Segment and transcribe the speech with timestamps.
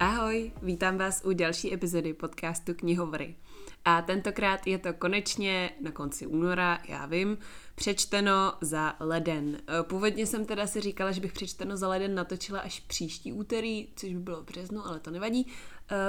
[0.00, 3.34] Ahoj, vítám vás u další epizody podcastu Knihovory.
[3.84, 7.38] A tentokrát je to konečně na konci února, já vím,
[7.74, 9.58] přečteno za leden.
[9.82, 14.12] Původně jsem teda si říkala, že bych přečteno za leden natočila až příští úterý, což
[14.12, 15.46] by bylo v březnu, ale to nevadí,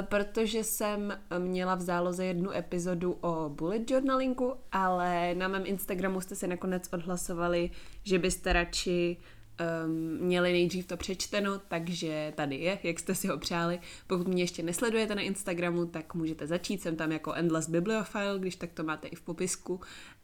[0.01, 6.35] protože jsem měla v záloze jednu epizodu o bullet journalingu, ale na mém Instagramu jste
[6.35, 7.71] se nakonec odhlasovali,
[8.03, 9.17] že byste radši
[9.59, 9.91] um,
[10.27, 13.79] měli nejdřív to přečteno, takže tady je, jak jste si ho přáli.
[14.07, 18.55] Pokud mě ještě nesledujete na Instagramu, tak můžete začít, jsem tam jako Endless Bibliophile, když
[18.55, 19.79] tak to máte i v popisku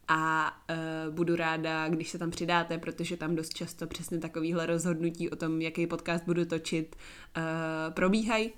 [0.08, 5.30] a uh, budu ráda, když se tam přidáte, protože tam dost často přesně takovýhle rozhodnutí
[5.30, 6.95] o tom, jaký podcast budu točit,
[7.38, 8.52] uh, probíhají.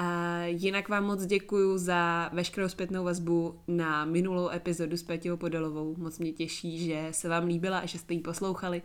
[0.00, 5.94] A jinak vám moc děkuji za veškerou zpětnou vazbu na minulou epizodu s Petěho Podelovou.
[5.98, 8.82] Moc mě těší, že se vám líbila a že jste ji poslouchali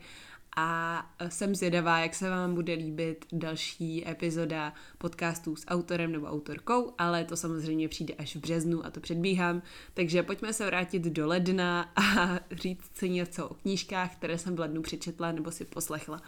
[0.55, 6.93] a jsem zvědavá, jak se vám bude líbit další epizoda podcastů s autorem nebo autorkou,
[6.97, 9.61] ale to samozřejmě přijde až v březnu a to předbíhám.
[9.93, 14.59] Takže pojďme se vrátit do ledna a říct si něco o knížkách, které jsem v
[14.59, 16.21] lednu přečetla nebo si poslechla.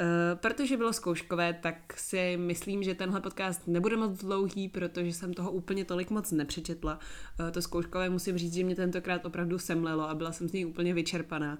[0.00, 5.34] Uh, protože bylo zkouškové, tak si myslím, že tenhle podcast nebude moc dlouhý, protože jsem
[5.34, 6.98] toho úplně tolik moc nepřečetla.
[7.40, 10.66] Uh, to zkouškové musím říct, že mě tentokrát opravdu semlelo a byla jsem z něj
[10.66, 11.58] úplně vyčerpaná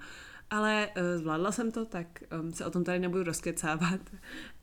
[0.51, 4.01] ale uh, zvládla jsem to, tak um, se o tom tady nebudu rozkecávat.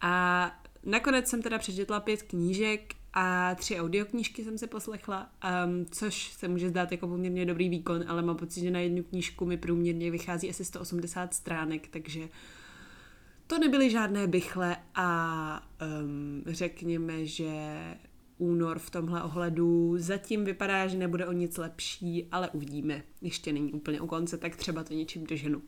[0.02, 0.52] A
[0.84, 5.30] nakonec jsem teda přečetla pět knížek a tři audioknížky jsem si poslechla,
[5.66, 9.04] um, což se může zdát jako poměrně dobrý výkon, ale mám pocit, že na jednu
[9.04, 12.30] knížku mi průměrně vychází asi 180 stránek, takže
[13.48, 15.70] to nebyly žádné bychle a
[16.02, 17.76] um, řekněme, že
[18.38, 19.94] únor v tomhle ohledu.
[19.98, 23.04] Zatím vypadá, že nebude o nic lepší, ale uvidíme.
[23.22, 25.62] Ještě není úplně u konce, tak třeba to něčím doženu.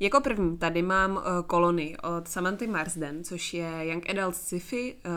[0.00, 5.12] Jako první tady mám uh, kolony od Samanthy Marsden, což je Young Adult Sci-fi, uh,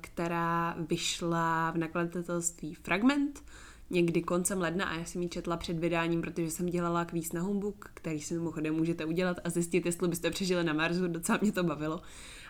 [0.00, 3.42] která vyšla v nakladatelství Fragment
[3.90, 7.40] někdy koncem ledna a já jsem ji četla před vydáním, protože jsem dělala kvíz na
[7.40, 11.52] Humbuk, který si mimochodem můžete udělat a zjistit, jestli byste přežili na Marsu, docela mě
[11.52, 12.00] to bavilo.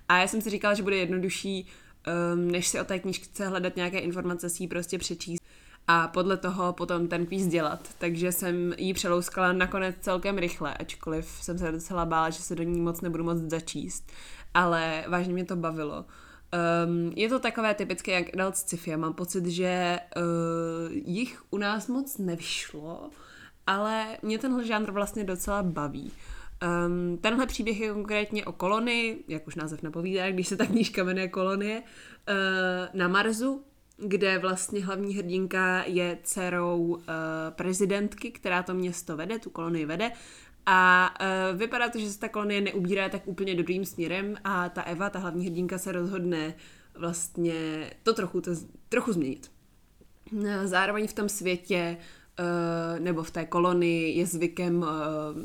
[0.08, 1.66] A já jsem si říkala, že bude jednodušší,
[2.34, 5.44] um, než si o té knížce hledat nějaké informace, si ji prostě přečíst
[5.88, 7.88] a podle toho potom ten kvíz dělat.
[7.98, 12.62] Takže jsem ji přelouskala nakonec celkem rychle, ačkoliv jsem se docela bála, že se do
[12.62, 14.12] ní moc nebudu moc začíst.
[14.54, 16.04] Ale vážně mě to bavilo.
[16.54, 18.96] Um, je to takové typické jak adult sci-fi.
[18.96, 23.10] Mám pocit, že uh, jich u nás moc nevyšlo,
[23.66, 26.12] ale mě tenhle žánr vlastně docela baví.
[26.86, 31.04] Um, tenhle příběh je konkrétně o kolonii, jak už název napovídá, když se ta knížka
[31.04, 32.34] jmenuje Kolonie, uh,
[32.94, 33.64] na Marsu,
[33.96, 37.02] kde vlastně hlavní hrdinka je dcerou uh,
[37.50, 40.12] prezidentky, která to město vede, tu kolonii vede
[40.66, 44.82] a uh, vypadá to, že se ta kolonie neubírá tak úplně dobrým směrem a ta
[44.82, 46.54] Eva, ta hlavní hrdinka, se rozhodne
[46.94, 48.50] vlastně to trochu, to,
[48.88, 49.50] trochu změnit.
[50.64, 51.96] Zároveň v tom světě
[52.38, 54.88] uh, nebo v té kolonii je zvykem uh,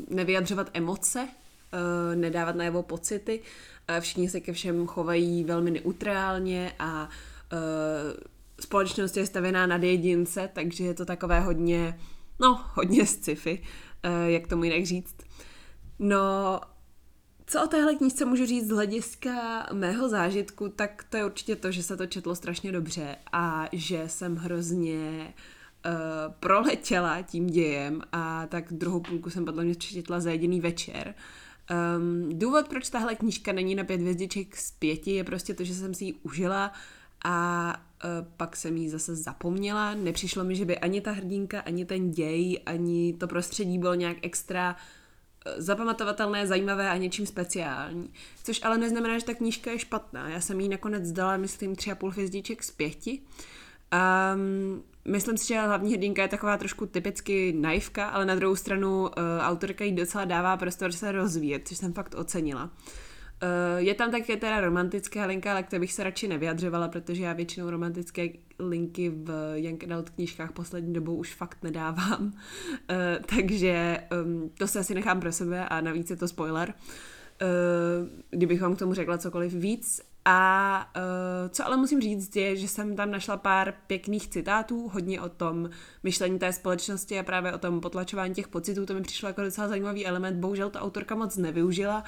[0.10, 3.40] nevyjadřovat emoce, uh, nedávat na jeho pocity.
[3.40, 7.10] Uh, všichni se ke všem chovají velmi neutrálně a
[7.54, 7.60] uh,
[8.60, 12.00] společnost je stavěná nad jedince, takže je to takové hodně,
[12.40, 13.62] no, hodně sci-fi.
[13.64, 13.89] Eh,
[14.28, 15.16] jak tomu jinak říct.
[16.00, 16.60] No,
[17.46, 21.72] co o téhle knížce můžu říct z hlediska mého zážitku, tak to je určitě to,
[21.72, 25.34] že se to četlo strašně dobře a že jsem hrozně
[25.86, 31.16] uh, proletěla tím dějem a tak druhou půlku jsem podle mě četla za jediný večer.
[31.98, 35.74] Um, důvod, proč tahle knížka není na pět hvězdiček z pěti, je prostě to, že
[35.74, 36.72] jsem si ji užila
[37.26, 39.94] a uh, pak jsem jí zase zapomněla.
[39.94, 44.18] Nepřišlo mi, že by ani ta hrdinka, ani ten děj, ani to prostředí bylo nějak
[44.22, 48.14] extra uh, zapamatovatelné, zajímavé a něčím speciální.
[48.44, 50.30] Což ale neznamená, že ta knížka je špatná.
[50.30, 53.22] Já jsem jí nakonec dala, myslím, tři a půl hvězdiček z pěti.
[54.34, 59.02] Um, myslím si, že hlavní hrdinka je taková trošku typicky naivka, ale na druhou stranu
[59.02, 62.64] uh, autorka jí docela dává prostor se rozvíjet, což jsem fakt ocenila.
[62.64, 62.70] Uh,
[63.78, 67.70] je tam také teda romantická linka, ale k bych se radši nevyjadřovala, protože já většinou
[67.70, 68.28] romantické
[68.60, 72.24] linky v Young Adult knížkách poslední dobou už fakt nedávám.
[72.24, 72.34] Uh,
[73.36, 74.04] takže
[74.58, 76.74] to se asi nechám pro sebe a navíc je to spoiler.
[77.42, 80.02] Uh, kdybych vám k tomu řekla cokoliv víc.
[80.26, 80.92] A
[81.50, 85.70] co ale musím říct je, že jsem tam našla pár pěkných citátů, hodně o tom
[86.04, 88.86] myšlení té společnosti a právě o tom potlačování těch pocitů.
[88.86, 90.38] To mi přišlo jako docela zajímavý element.
[90.38, 92.04] Bohužel ta autorka moc nevyužila,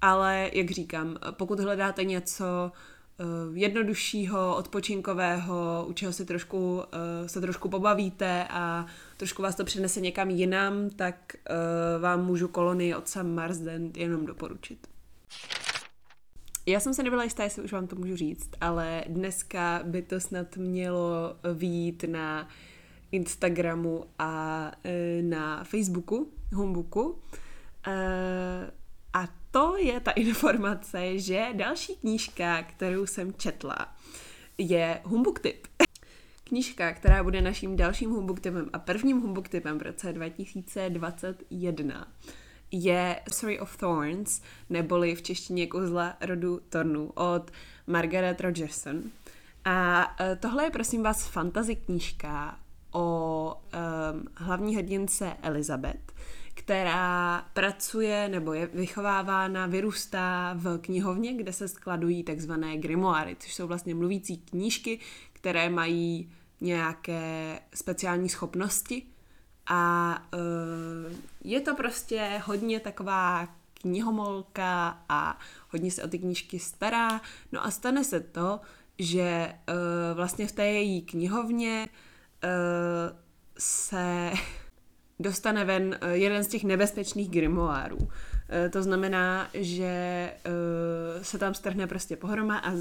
[0.00, 2.72] ale jak říkám, pokud hledáte něco
[3.20, 6.82] uh, jednoduššího, odpočinkového, u čeho si trošku, uh,
[7.26, 12.94] se trošku pobavíte a trošku vás to přinese někam jinam, tak uh, vám můžu kolonii
[12.94, 14.86] od Sam Marsden jenom doporučit.
[16.66, 20.20] Já jsem se nebyla jistá, jestli už vám to můžu říct, ale dneska by to
[20.20, 22.48] snad mělo výjít na
[23.12, 24.72] Instagramu a
[25.22, 27.18] na Facebooku, Humbuku.
[29.56, 33.96] To je ta informace, že další knížka, kterou jsem četla,
[34.58, 35.66] je Humbuk Tip.
[36.44, 42.08] Knížka, která bude naším dalším humbuk typem a prvním humbuk typem v roce 2021
[42.70, 47.50] je Story of Thorns, neboli v češtině kouzla rodu Tornu od
[47.86, 49.02] Margaret Rogerson.
[49.64, 52.58] A e, tohle je prosím vás fantasy knížka
[52.92, 56.12] o um, hlavní hrdince Elizabeth,
[56.56, 63.66] která pracuje nebo je vychovávána, vyrůstá v knihovně, kde se skladují takzvané grimoáry, což jsou
[63.66, 65.00] vlastně mluvící knížky,
[65.32, 69.02] které mají nějaké speciální schopnosti
[69.66, 75.38] a uh, je to prostě hodně taková knihomolka a
[75.70, 77.20] hodně se o ty knížky stará.
[77.52, 78.60] No a stane se to,
[78.98, 81.88] že uh, vlastně v té její knihovně
[82.44, 83.18] uh,
[83.58, 84.32] se
[85.18, 87.96] dostane ven uh, jeden z těch nebezpečných grimoárů.
[87.96, 88.08] Uh,
[88.70, 92.72] to znamená, že uh, se tam strhne prostě pohroma a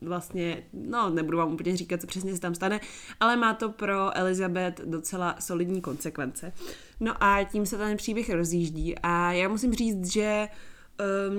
[0.00, 2.80] vlastně, no nebudu vám úplně říkat, co přesně se tam stane,
[3.20, 6.52] ale má to pro Elizabeth docela solidní konsekvence.
[7.00, 10.48] No a tím se ten příběh rozjíždí a já musím říct, že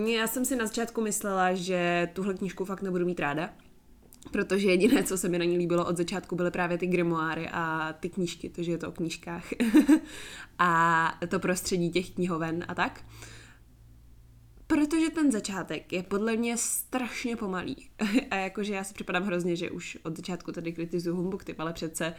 [0.05, 3.49] já jsem si na začátku myslela, že tuhle knížku fakt nebudu mít ráda,
[4.31, 7.93] protože jediné, co se mi na ní líbilo od začátku, byly právě ty grimoáry a
[7.99, 9.45] ty knížky, to, že je to o knížkách
[10.59, 13.05] a to prostředí těch knihoven a tak.
[14.67, 17.89] Protože ten začátek je podle mě strašně pomalý.
[18.31, 21.73] a jakože já si připadám hrozně, že už od začátku tady kritizuju humbug typ, ale
[21.73, 22.13] přece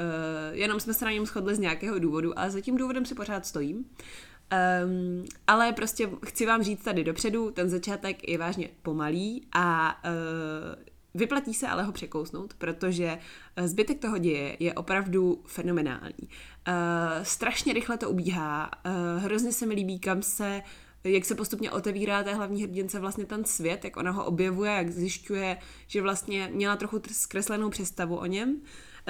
[0.00, 3.14] uh, jenom jsme se na něm shodli z nějakého důvodu a za tím důvodem si
[3.14, 3.76] pořád stojím.
[3.76, 10.89] Um, ale prostě chci vám říct tady dopředu, ten začátek je vážně pomalý a uh,
[11.14, 13.18] Vyplatí se ale ho překousnout, protože
[13.56, 16.28] eh, zbytek toho děje je opravdu fenomenální.
[16.68, 16.74] Uh,
[17.22, 20.62] strašně rychle to ubíhá, uh, hrozně se mi líbí, kam se
[21.04, 24.90] jak se postupně otevírá té hlavní hrdince vlastně ten svět, jak ona ho objevuje, jak
[24.90, 28.60] zjišťuje, že vlastně měla trochu zkreslenou představu o něm.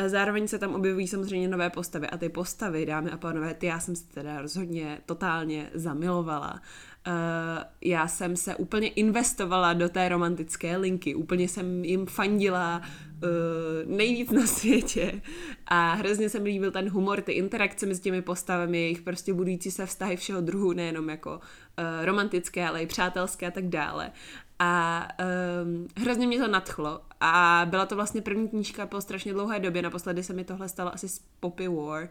[0.07, 3.81] Zároveň se tam objevují samozřejmě nové postavy a ty postavy, dámy a pánové, ty já
[3.81, 6.61] jsem se teda rozhodně totálně zamilovala.
[7.07, 13.97] Uh, já jsem se úplně investovala do té romantické linky, úplně jsem jim fandila uh,
[13.97, 15.23] nejvíc na světě
[15.67, 19.71] a hrozně se mi líbil ten humor, ty interakce mezi těmi postavami, jejich prostě budující
[19.71, 24.13] se vztahy všeho druhu, nejenom jako uh, romantické, ale i přátelské a tak dále.
[24.59, 25.09] A
[25.65, 27.01] um, hrozně mě to nadchlo.
[27.21, 29.83] A byla to vlastně první knížka po strašně dlouhé době.
[29.83, 32.09] Naposledy se mi tohle stalo asi z Poppy War,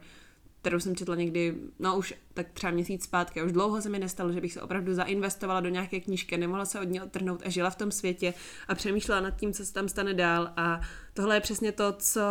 [0.61, 3.44] kterou jsem četla někdy, no už tak třeba měsíc zpátky.
[3.44, 6.79] Už dlouho se mi nestalo, že bych se opravdu zainvestovala do nějaké knížky, nemohla se
[6.79, 8.33] od ní odtrhnout a žila v tom světě
[8.67, 10.51] a přemýšlela nad tím, co se tam stane dál.
[10.57, 10.81] A
[11.13, 12.21] tohle je přesně to, co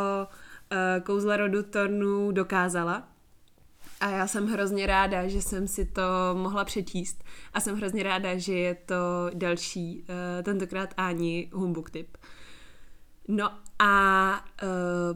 [0.73, 3.09] uh, kouzla rodu Tornu dokázala.
[4.01, 6.03] A já jsem hrozně ráda, že jsem si to
[6.35, 7.25] mohla přečíst.
[7.55, 12.17] A jsem hrozně ráda, že je to další, uh, tentokrát Ani Humbug tip.
[13.29, 14.69] No a uh,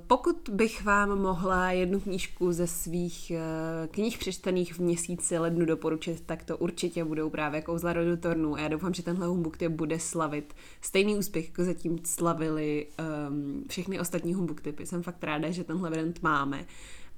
[0.06, 6.22] pokud bych vám mohla jednu knížku ze svých uh, knih přečtených v měsíci lednu doporučit,
[6.26, 9.98] tak to určitě budou právě Kouzla rodu Tornu a já doufám, že tenhle humbuk bude
[9.98, 12.86] slavit stejný úspěch, jako zatím slavili
[13.28, 14.86] um, všechny ostatní humbuk typy.
[14.86, 16.66] Jsem fakt ráda, že tenhle event máme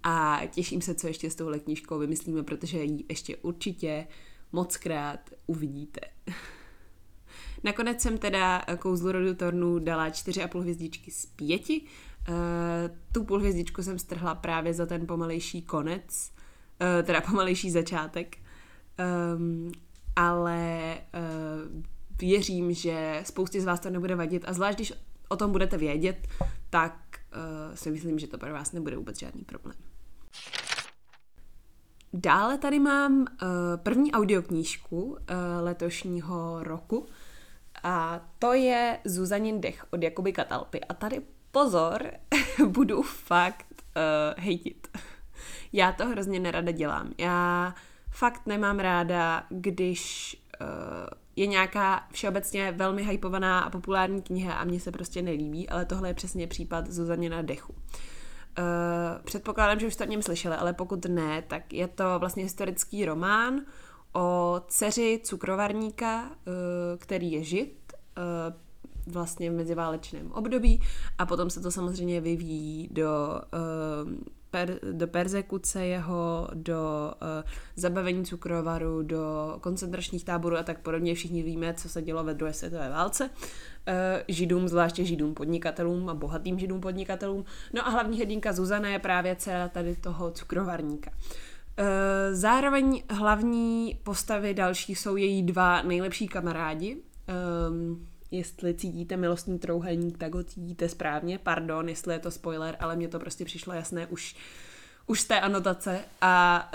[0.03, 4.07] a těším se, co ještě s touhle knížkou vymyslíme, protože ji ještě určitě
[4.53, 6.01] moc krát uvidíte.
[7.65, 11.71] Nakonec jsem teda kouzlu rodu Tornu dala 4,5 hvězdičky z 5.
[11.71, 11.77] Uh,
[12.29, 16.33] eh, tu půl hvězdičku jsem strhla právě za ten pomalejší konec,
[16.81, 18.37] uh, teda pomalejší začátek.
[19.37, 19.73] Um,
[20.17, 21.83] ale uh,
[22.21, 24.93] věřím, že spoustě z vás to nebude vadit a zvlášť, když
[25.29, 26.29] o tom budete vědět,
[26.71, 26.97] tak
[27.37, 29.77] uh, si myslím, že to pro vás nebude vůbec žádný problém.
[32.13, 33.27] Dále tady mám uh,
[33.83, 35.17] první audioknížku uh,
[35.61, 37.07] letošního roku
[37.85, 40.81] a to je Zuzanin dech od Jakoby Katalpy.
[40.81, 42.11] A tady pozor,
[42.67, 44.89] budu fakt uh, hejtit.
[45.73, 47.13] Já to hrozně nerada dělám.
[47.19, 47.75] Já
[48.11, 50.67] fakt nemám ráda, když uh,
[51.37, 56.09] je nějaká všeobecně velmi hypovaná a populární kniha a mně se prostě nelíbí, ale tohle
[56.09, 57.73] je přesně případ Zuzanina dechu.
[57.73, 62.43] Uh, předpokládám, že už jste o něm slyšeli, ale pokud ne, tak je to vlastně
[62.43, 63.61] historický román
[64.15, 66.51] o dceři cukrovarníka, eh,
[66.99, 68.55] který je žid eh,
[69.07, 70.81] vlastně v meziválečném období
[71.19, 74.35] a potom se to samozřejmě vyvíjí do eh,
[74.93, 77.13] do persekuce jeho, do
[77.77, 81.15] zabavení cukrovaru, do koncentračních táborů a tak podobně.
[81.15, 83.31] Všichni víme, co se dělo ve druhé světové válce.
[84.29, 87.45] Židům, zvláště židům podnikatelům a bohatým židům podnikatelům.
[87.73, 91.11] No a hlavní hrdinka Zuzana je právě dcera tady toho cukrovarníka.
[91.11, 91.54] Uh,
[92.33, 97.03] zároveň hlavní postavy další jsou její dva nejlepší kamarádi.
[97.69, 101.39] Um, jestli cítíte milostný trouhelník, tak ho cítíte správně.
[101.39, 104.37] Pardon, jestli je to spoiler, ale mně to prostě přišlo jasné už,
[105.07, 106.71] už z té anotace a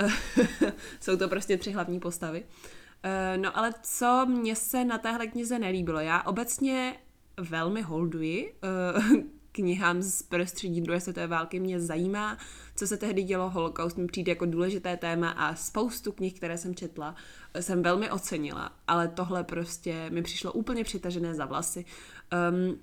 [0.99, 2.43] jsou to prostě tři hlavní postavy.
[3.03, 5.99] Eh, no ale co mně se na téhle knize nelíbilo?
[5.99, 6.95] Já obecně
[7.37, 11.59] velmi holduji eh, knihám z prostředí druhé světové války.
[11.59, 12.37] Mě zajímá,
[12.75, 16.75] co se tehdy dělo, holokaust mi přijde jako důležité téma a spoustu knih, které jsem
[16.75, 17.15] četla,
[17.59, 21.85] jsem velmi ocenila, ale tohle prostě mi přišlo úplně přitažené za vlasy.
[22.51, 22.79] Um,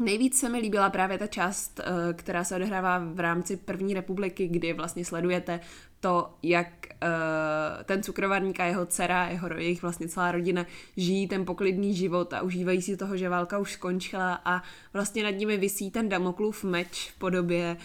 [0.00, 4.48] Nejvíc se mi líbila právě ta část, eh, která se odehrává v rámci první republiky,
[4.48, 5.60] kdy vlastně sledujete
[6.00, 6.66] to, jak
[7.02, 12.32] uh, ten cukrovarník a jeho dcera, jeho, jejich vlastně celá rodina žijí ten poklidný život
[12.32, 14.62] a užívají si toho, že válka už skončila a
[14.92, 17.76] vlastně nad nimi visí ten Damoklův meč v podobě,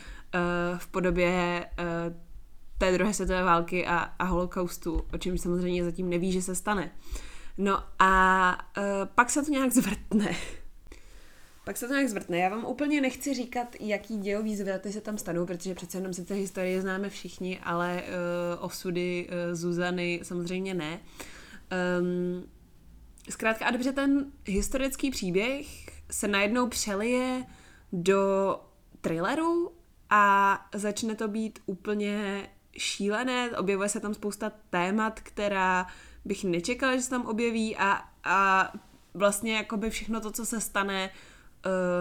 [0.72, 1.66] uh, v podobě
[2.78, 6.92] té druhé světové války a, a holokaustu, o čem samozřejmě zatím neví, že se stane.
[7.58, 8.58] No a
[9.16, 10.36] pak se to nějak zvrtne.
[11.64, 12.38] Pak se to nějak zvrtne.
[12.38, 16.34] Já vám úplně nechci říkat, jaký dějový zvraty se tam stanou, protože přece jenom sice
[16.34, 21.00] historie známe všichni, ale uh, osudy uh, Zuzany samozřejmě ne.
[22.00, 22.50] Um,
[23.30, 25.68] zkrátka a dobře, ten historický příběh
[26.12, 27.46] se najednou přelije
[27.94, 28.60] do
[29.02, 29.72] thrilleru
[30.10, 35.88] a začne to být úplně šílené, objevuje se tam spousta témat, která
[36.26, 38.72] bych nečekala, že se tam objeví a, a
[39.14, 41.33] vlastně jakoby všechno to, co se stane uh,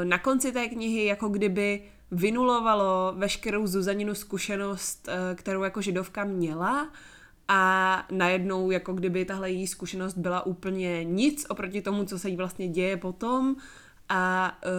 [0.05, 6.91] na konci té knihy, jako kdyby vynulovalo veškerou Zuzaninu zkušenost, uh, kterou jako židovka měla
[7.49, 12.37] a najednou jako kdyby tahle její zkušenost byla úplně nic oproti tomu, co se jí
[12.37, 13.57] vlastně děje potom.
[14.09, 14.71] A uh,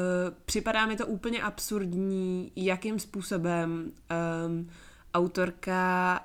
[0.46, 3.92] připadá mi to úplně absurdní, jakým způsobem
[4.46, 4.70] um,
[5.14, 6.20] autorka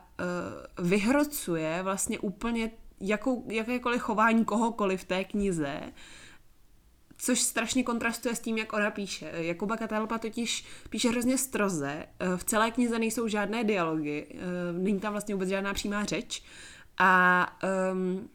[0.78, 5.80] uh, vyhrocuje vlastně úplně jakou, jakékoliv chování kohokoliv v té knize,
[7.18, 9.30] což strašně kontrastuje s tím, jak ona píše.
[9.34, 14.36] Jakuba Katelpa totiž píše hrozně stroze, eh, v celé knize nejsou žádné dialogy, eh,
[14.72, 16.42] není tam vlastně vůbec žádná přímá řeč
[16.98, 17.46] a
[17.92, 18.28] um,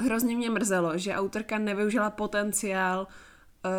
[0.00, 3.06] hrozně mě mrzelo, že autorka nevyužila potenciál
[3.64, 3.70] uh,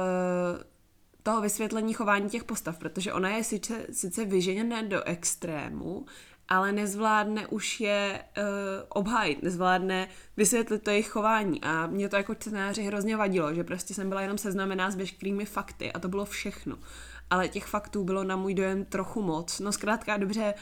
[1.23, 6.05] toho vysvětlení chování těch postav, protože ona je sice, sice vyženěna do extrému,
[6.49, 8.43] ale nezvládne už je uh,
[8.89, 13.93] obhájit, nezvládne vysvětlit to jejich chování a mě to jako čtenáři hrozně vadilo, že prostě
[13.93, 16.77] jsem byla jenom seznamená s veškerými fakty a to bylo všechno.
[17.29, 19.59] Ale těch faktů bylo na můj dojem trochu moc.
[19.59, 20.53] No zkrátka dobře,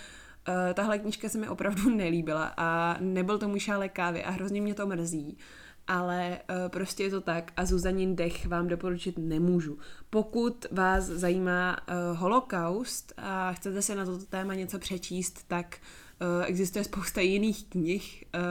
[0.48, 4.62] uh, tahle knížka se mi opravdu nelíbila a nebyl to můj šálek kávy a hrozně
[4.62, 5.38] mě to mrzí.
[5.38, 5.44] Uh,
[5.88, 9.78] ale uh, prostě je to tak a Zuzanin dech vám doporučit nemůžu.
[10.10, 15.78] Pokud vás zajímá uh, holokaust a chcete se na toto téma něco přečíst, tak
[16.22, 18.42] uh, existuje spousta jiných knih uh,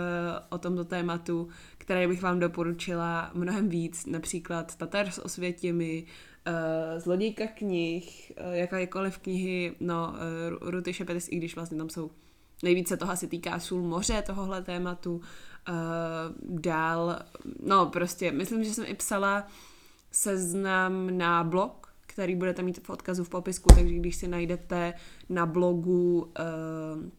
[0.48, 6.06] o tomto tématu, které bych vám doporučila mnohem víc, například Tatar s osvětěmi,
[6.98, 10.14] Zlodějka knih, jakékoliv knihy, no,
[10.60, 12.10] Ruty Šepetis, i když vlastně tam jsou.
[12.62, 15.20] Nejvíce toho asi týká sůl moře tohohle tématu,
[15.68, 17.18] Uh, dál,
[17.62, 19.46] no prostě, myslím, že jsem i psala
[20.10, 24.94] seznam na blog, který budete mít v odkazu v popisku, takže když si najdete
[25.28, 27.10] na blogu uh,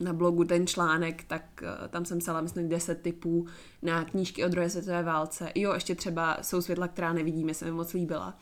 [0.00, 3.46] na blogu ten článek, tak uh, tam jsem psala, myslím, 10 typů
[3.82, 5.52] na knížky o druhé světové válce.
[5.54, 8.38] Jo, ještě třeba Jsou světla, která nevidíme, se mi moc líbila.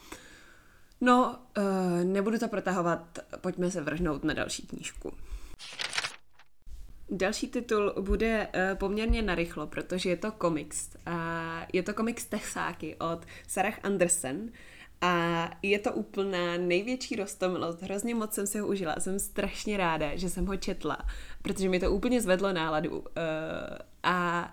[1.01, 5.13] No, uh, nebudu to protahovat, pojďme se vrhnout na další knížku.
[7.11, 10.91] Další titul bude uh, poměrně narychlo, protože je to komiks.
[11.07, 14.49] A je to komiks Texáky od Sarah Anderson.
[15.01, 17.83] A je to úplná největší rostomilost.
[17.83, 18.95] Hrozně moc jsem si ho užila.
[18.99, 20.99] Jsem strašně ráda, že jsem ho četla,
[21.43, 22.99] protože mi to úplně zvedlo náladu.
[22.99, 23.05] Uh,
[24.03, 24.53] a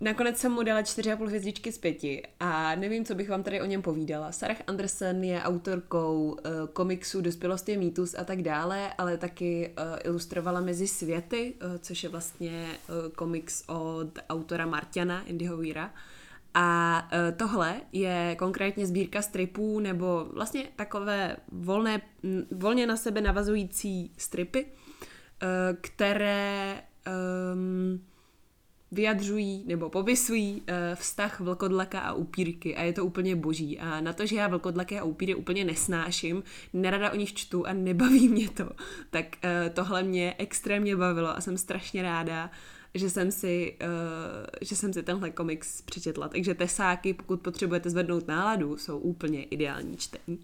[0.00, 3.64] Nakonec jsem mu dala 4,5 hvězdičky z pěti a nevím, co bych vám tady o
[3.64, 4.32] něm povídala.
[4.32, 6.36] Sarah Anderson je autorkou uh,
[6.72, 12.02] komiksu Dospělost je mýtus a tak dále, ale taky uh, ilustrovala Mezi světy, uh, což
[12.02, 15.94] je vlastně uh, komiks od autora Martiana Indyho Weira.
[16.54, 22.02] A uh, tohle je konkrétně sbírka stripů nebo vlastně takové volné,
[22.50, 24.68] volně na sebe navazující stripy, uh,
[25.80, 26.82] které
[27.54, 28.00] um,
[28.92, 33.78] vyjadřují nebo popisují uh, vztah vlkodlaka a upírky a je to úplně boží.
[33.78, 36.42] A na to, že já vlkodlaky a upíry úplně nesnáším,
[36.72, 38.70] nerada o nich čtu a nebaví mě to,
[39.10, 42.50] tak uh, tohle mě extrémně bavilo a jsem strašně ráda,
[42.94, 43.88] že jsem si, uh,
[44.60, 46.28] že jsem si tenhle komiks přečetla.
[46.28, 50.38] Takže tesáky, pokud potřebujete zvednout náladu, jsou úplně ideální čtení.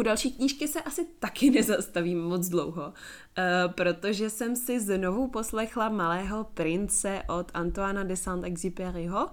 [0.00, 5.88] U další knížky se asi taky nezastavím moc dlouho, uh, protože jsem si znovu poslechla
[5.88, 9.30] Malého prince od Antoana de Saint-Exupéryho.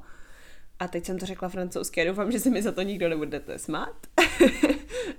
[0.79, 3.95] A teď jsem to řekla francouzsky, doufám, že se mi za to nikdo nebudete smát.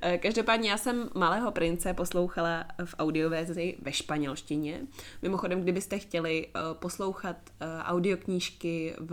[0.01, 4.81] Eh, každopádně já jsem Malého prince poslouchala v audioverzi ve španělštině.
[5.23, 7.37] Mimochodem, kdybyste chtěli uh, poslouchat
[7.85, 9.13] audioknížky v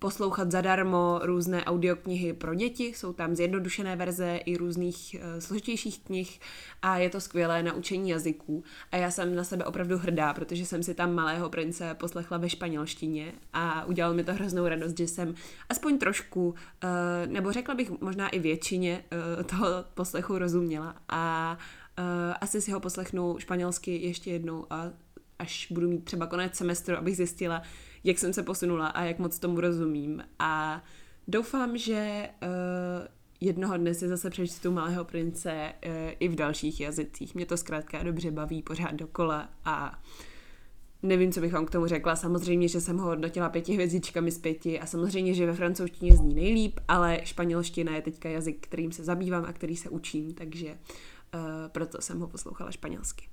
[0.00, 6.40] poslouchat zadarmo různé audioknihy pro děti, jsou tam zjednodušené verze i různých uh, složitějších knih
[6.82, 8.64] a je to skvělé na učení jazyků.
[8.92, 12.48] A já jsem na sebe opravdu hrdá, protože jsem si tam Malého prince poslechla ve
[12.48, 15.34] španělštině a udělalo mi to hroznou radost, že jsem
[15.68, 16.54] aspoň trošku, uh,
[17.26, 20.96] nebo řekla bych možná i většině uh, toho poslechu rozuměla.
[21.08, 21.58] A
[22.40, 24.90] asi si ho poslechnu španělsky ještě jednou a
[25.40, 27.62] až budu mít třeba konec semestru, abych zjistila,
[28.04, 30.24] jak jsem se posunula a jak moc tomu rozumím.
[30.38, 30.82] A
[31.28, 32.48] doufám, že uh,
[33.40, 37.34] jednoho dne si zase přečtu Malého prince uh, i v dalších jazycích.
[37.34, 40.02] Mě to zkrátka dobře baví pořád dokola a
[41.02, 42.16] nevím, co bych vám k tomu řekla.
[42.16, 46.34] Samozřejmě, že jsem ho hodnotila pěti hvězdičkami z pěti a samozřejmě, že ve francouzštině zní
[46.34, 51.40] nejlíp, ale španělština je teďka jazyk, kterým se zabývám a který se učím, takže uh,
[51.68, 53.28] proto jsem ho poslouchala španělsky.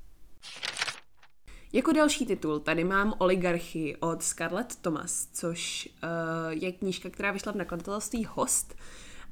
[1.73, 6.09] Jako další titul tady mám Oligarchy od Scarlett Thomas, což uh,
[6.49, 8.75] je knížka, která vyšla v nakladatelství Host.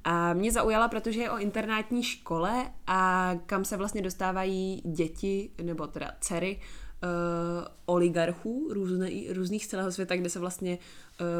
[0.04, 5.88] A mě zaujala, protože je o internátní škole a kam se vlastně dostávají děti, nebo
[5.88, 10.78] teda dcery, uh, oligarchů různé, různých z celého světa, kde se vlastně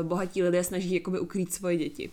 [0.02, 2.12] uh, bohatí lidé snaží jakoby ukrýt svoje děti.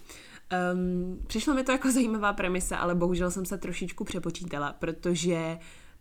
[0.75, 5.59] Um, přišlo mi to jako zajímavá premisa, ale bohužel jsem se trošičku přepočítala, protože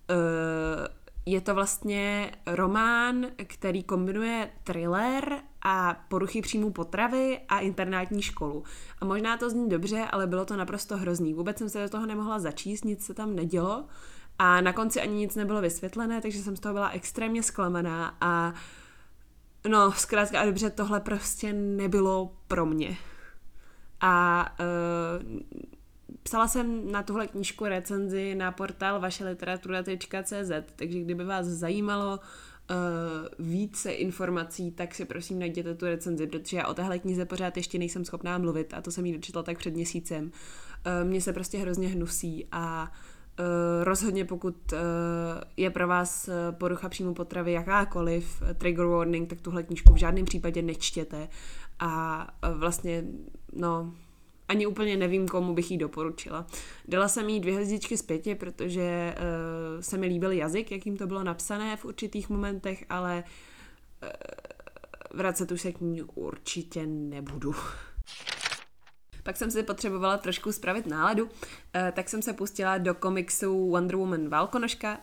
[0.10, 8.64] uh, je to vlastně román, který kombinuje thriller a poruchy příjmu potravy a internátní školu.
[9.00, 11.34] A možná to zní dobře, ale bylo to naprosto hrozný.
[11.34, 13.86] Vůbec jsem se do toho nemohla začíst, nic se tam nedělo
[14.40, 18.54] a na konci ani nic nebylo vysvětlené, takže jsem z toho byla extrémně zklamaná a
[19.70, 22.98] no, zkrátka a dobře, tohle prostě nebylo pro mě.
[24.02, 25.40] A uh,
[26.24, 33.92] psala jsem na tuhle knížku recenzi na portál vašeliteratura.cz, takže kdyby vás zajímalo uh, více
[33.92, 38.06] informací, tak si prosím najděte tu recenzi, protože já o téhle knize pořád ještě nejsem
[38.06, 40.24] schopná mluvit a to jsem ji dočetla tak před měsícem.
[40.24, 42.92] Uh, mně se prostě hrozně hnusí a
[43.40, 44.80] Uh, rozhodně pokud uh,
[45.58, 50.62] je pro vás porucha příjmu potravy jakákoliv, trigger warning, tak tuhle knížku v žádném případě
[50.62, 51.28] nečtěte
[51.80, 53.04] a vlastně,
[53.54, 53.94] no,
[54.52, 56.48] ani úplně nevím, komu bych jí doporučila.
[56.88, 61.08] Dala jsem jí dvě hvězdičky z pěti, protože uh, se mi líbil jazyk, jakým to
[61.08, 63.24] bylo napsané v určitých momentech, ale
[64.04, 64.10] uh,
[65.14, 67.56] vracet už se k ní určitě nebudu.
[69.24, 71.30] Pak jsem si potřebovala trošku spravit náladu,
[71.74, 75.00] eh, tak jsem se pustila do komiksu Wonder Woman Válkonožka,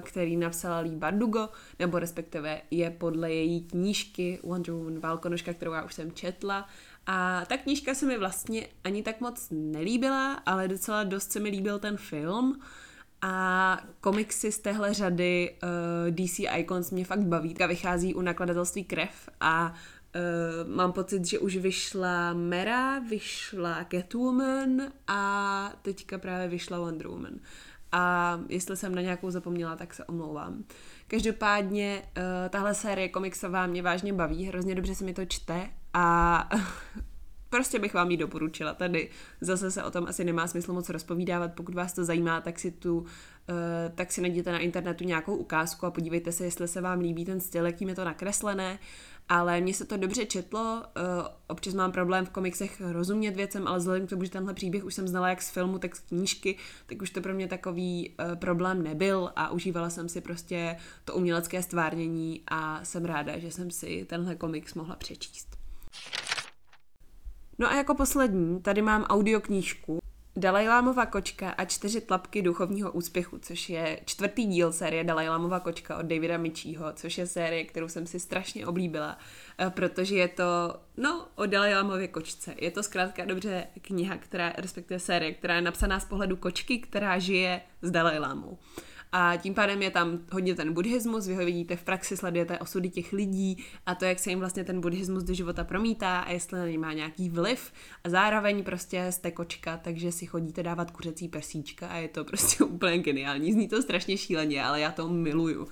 [0.00, 5.82] který napsala Lee Bardugo, nebo respektive je podle její knížky Wonder Woman Válkonožka, kterou já
[5.82, 6.68] už jsem četla
[7.06, 11.48] a ta knížka se mi vlastně ani tak moc nelíbila, ale docela dost se mi
[11.48, 12.60] líbil ten film.
[13.22, 17.54] A komiksy z téhle řady uh, DC Icons mě fakt baví.
[17.54, 19.74] Ta vychází u nakladatelství Krev a
[20.14, 27.34] uh, mám pocit, že už vyšla Mera, vyšla Catwoman a teďka právě vyšla Wonder Woman.
[27.92, 30.64] A jestli jsem na nějakou zapomněla, tak se omlouvám.
[31.06, 36.48] Každopádně uh, tahle série komiksová mě vážně baví, hrozně dobře se mi to čte a
[37.52, 38.74] prostě bych vám ji doporučila.
[38.74, 41.52] Tady zase se o tom asi nemá smysl moc rozpovídávat.
[41.54, 43.06] Pokud vás to zajímá, tak si tu, uh,
[43.94, 47.40] tak si najděte na internetu nějakou ukázku a podívejte se, jestli se vám líbí ten
[47.40, 48.78] styl, jakým je to nakreslené.
[49.28, 53.78] Ale mně se to dobře četlo, uh, občas mám problém v komiksech rozumět věcem, ale
[53.78, 56.56] vzhledem k tomu, že tenhle příběh už jsem znala jak z filmu, tak z knížky,
[56.86, 61.14] tak už to pro mě takový uh, problém nebyl a užívala jsem si prostě to
[61.14, 65.61] umělecké stvárnění a jsem ráda, že jsem si tenhle komiks mohla přečíst.
[67.58, 69.98] No a jako poslední, tady mám audioknížku.
[70.36, 76.06] Dalajlámova kočka a čtyři tlapky duchovního úspěchu, což je čtvrtý díl série Dalajlámova kočka od
[76.06, 79.18] Davida Mičího, což je série, kterou jsem si strašně oblíbila,
[79.58, 82.54] eh, protože je to, no, o Dalajlámově kočce.
[82.60, 87.18] Je to zkrátka dobře kniha, která, respektive série, která je napsaná z pohledu kočky, která
[87.18, 88.58] žije s Dalajlámou.
[89.12, 92.90] A tím pádem je tam hodně ten buddhismus, vy ho vidíte v praxi, sledujete osudy
[92.90, 96.58] těch lidí a to, jak se jim vlastně ten buddhismus do života promítá a jestli
[96.58, 97.72] na něj má nějaký vliv.
[98.04, 102.64] A zároveň prostě jste kočka, takže si chodíte dávat kuřecí persíčka a je to prostě
[102.82, 103.52] úplně geniální.
[103.52, 105.68] Zní to strašně šíleně, ale já to miluju.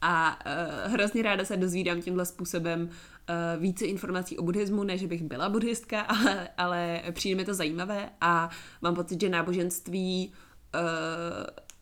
[0.00, 0.38] A
[0.86, 5.48] uh, hrozně ráda se dozvídám tímhle způsobem uh, více informací o buddhismu, než bych byla
[5.48, 8.50] buddhistka, ale, ale přijde mi to zajímavé a
[8.82, 10.32] mám pocit, že náboženství
[10.74, 10.80] uh,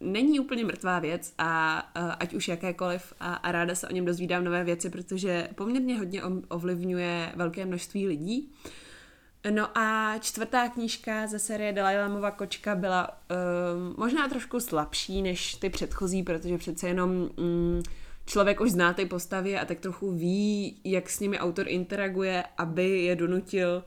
[0.01, 1.79] není úplně mrtvá věc a
[2.21, 6.23] ať už jakékoliv a, a ráda se o něm dozvídám nové věci, protože poměrně hodně
[6.49, 8.53] ovlivňuje velké množství lidí.
[9.51, 15.71] No a čtvrtá knížka ze série Dalajlámova kočka byla um, možná trošku slabší než ty
[15.71, 17.83] předchozí, protože přece jenom um,
[18.27, 23.01] člověk už zná ty postavy a tak trochu ví, jak s nimi autor interaguje, aby
[23.03, 23.85] je donutil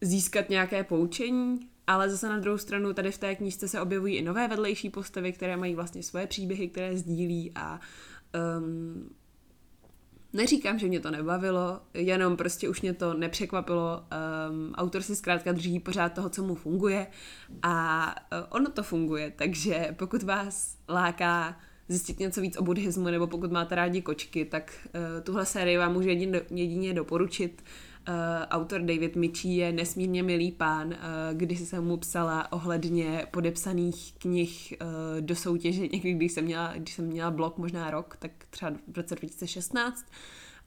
[0.00, 4.22] získat nějaké poučení ale zase na druhou stranu tady v té knížce se objevují i
[4.22, 7.80] nové vedlejší postavy, které mají vlastně svoje příběhy, které sdílí a
[8.58, 9.10] um,
[10.34, 14.04] Neříkám, že mě to nebavilo, jenom prostě už mě to nepřekvapilo.
[14.50, 17.06] Um, autor si zkrátka drží pořád toho, co mu funguje
[17.62, 23.26] a uh, ono to funguje, takže pokud vás láká zjistit něco víc o buddhismu nebo
[23.26, 27.62] pokud máte rádi kočky, tak uh, tuhle sérii vám můžu jedině, jedině doporučit.
[27.62, 27.91] Uh,
[28.50, 30.94] autor David Michí je nesmírně milý pán, uh,
[31.32, 36.94] když jsem mu psala ohledně podepsaných knih uh, do soutěže, někdy když jsem, měla, když
[36.94, 40.06] jsem měla blog možná rok, tak třeba v roce 2016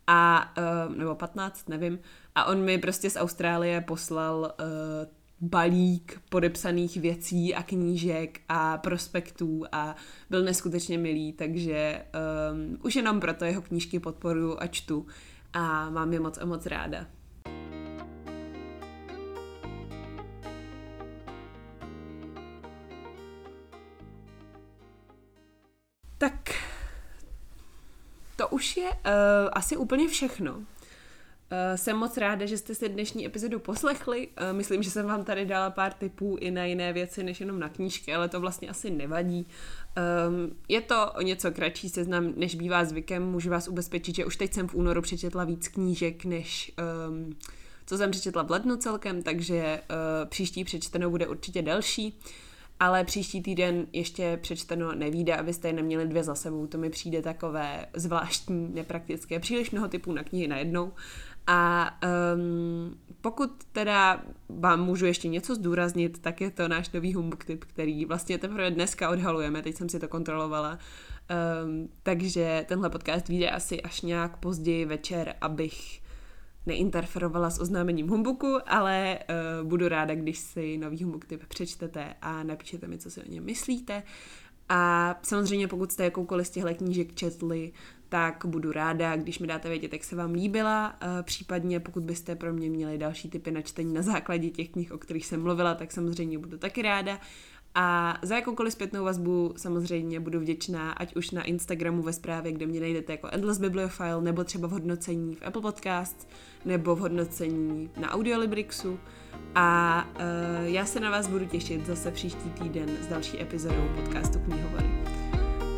[0.08, 0.54] a,
[0.95, 2.00] nebo 15, nevím,
[2.36, 4.54] a on mi prostě z Austrálie poslal
[5.41, 9.95] balík podepsaných věcí a knížek a prospektů a
[10.30, 12.06] byl neskutečně milý, takže
[12.52, 15.06] um, už jenom proto jeho knížky podporuju a čtu
[15.54, 17.08] a mám je moc a moc ráda.
[28.65, 28.91] Už je uh,
[29.51, 30.54] asi úplně všechno.
[30.56, 30.63] Uh,
[31.75, 34.28] jsem moc ráda, že jste si dnešní epizodu poslechli.
[34.28, 37.60] Uh, myslím, že jsem vám tady dala pár tipů i na jiné věci, než jenom
[37.60, 39.47] na knížky, ale to vlastně asi nevadí.
[40.28, 43.23] Um, je to o něco kratší seznam, než bývá zvykem.
[43.23, 46.71] Můžu vás ubezpečit, že už teď jsem v únoru přečetla víc knížek, než
[47.10, 47.36] um,
[47.86, 52.19] co jsem přečetla v lednu celkem, takže uh, příští přečtenou bude určitě delší.
[52.80, 56.68] Ale příští týden ještě přečteno nevíde, abyste je neměli dvě za sebou.
[56.68, 59.40] To mi přijde takové zvláštní, nepraktické.
[59.40, 60.94] Příliš mnoho typů na knihy najednou.
[61.48, 61.92] A
[62.36, 67.66] um, pokud teda vám můžu ještě něco zdůraznit, tak je to náš nový humbug tip,
[67.66, 70.80] který vlastně teprve dneska odhalujeme, teď jsem si to kontrolovala.
[71.66, 76.02] Um, takže tenhle podcast vyjde asi až nějak později večer, abych
[76.65, 79.19] neinterferovala s oznámením humbuku, ale
[79.62, 83.32] uh, budu ráda, když si nový humbuk tip přečtete a napíšete mi, co si o
[83.32, 84.04] něm myslíte.
[84.69, 87.71] A samozřejmě pokud jste jakoukoliv z těchto knížek četli,
[88.10, 90.95] tak budu ráda, když mi dáte vědět, jak se vám líbila.
[91.21, 94.97] Případně pokud byste pro mě měli další typy na čtení na základě těch knih, o
[94.97, 97.19] kterých jsem mluvila, tak samozřejmě budu taky ráda.
[97.78, 102.66] A za jakoukoliv zpětnou vazbu samozřejmě budu vděčná, ať už na Instagramu ve zprávě, kde
[102.66, 106.30] mě najdete jako Endless Bibliophile, nebo třeba v hodnocení v Apple Podcast,
[106.66, 109.00] nebo v hodnocení na Audiolibrixu.
[109.56, 114.40] A uh, já se na vás budu těšit zase příští týden s další epizodou podcastu
[114.40, 114.90] Knihovory.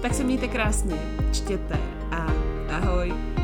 [0.02, 1.80] Tak se mějte krásně, čtěte
[2.12, 2.34] a
[2.70, 3.37] ahoj!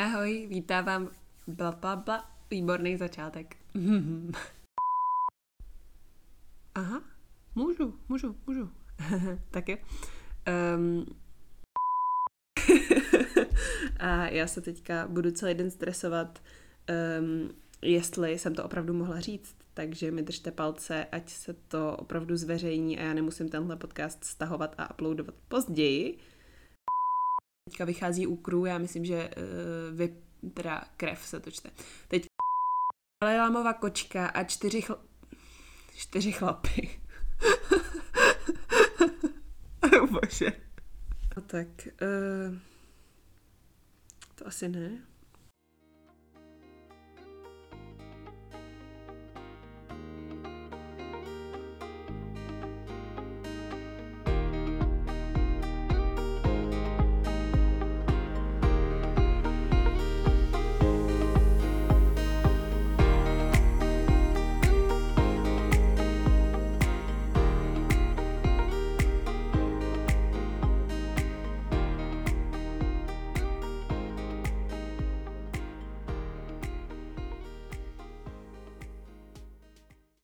[0.00, 1.08] Ahoj, vítám
[1.46, 2.30] bla, bla, bla.
[2.50, 3.56] Výborný začátek.
[6.74, 7.02] Aha,
[7.54, 8.70] můžu, můžu, můžu.
[9.50, 9.76] tak jo.
[10.76, 11.06] Um,
[13.98, 16.42] a já se teďka budu celý den stresovat,
[17.20, 17.50] um,
[17.82, 22.98] jestli jsem to opravdu mohla říct, takže mi držte palce, ať se to opravdu zveřejní
[22.98, 26.18] a já nemusím tenhle podcast stahovat a uploadovat později.
[27.70, 30.16] Teďka vychází u Kru, já myslím, že uh, vy,
[30.54, 31.70] teda krev se to čte.
[32.08, 32.26] Teď
[33.24, 35.00] Lámová kočka a čtyři chl...
[35.96, 37.00] čtyři chlapy.
[40.10, 40.52] Bože.
[41.36, 42.56] No tak, uh,
[44.34, 45.09] to asi ne.